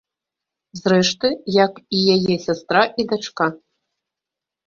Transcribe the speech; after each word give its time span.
Зрэшты, 0.79 1.29
як 1.65 1.73
і 1.97 2.01
яе 2.15 2.35
сястра 2.45 2.81
і 3.03 3.07
дачка. 3.11 3.47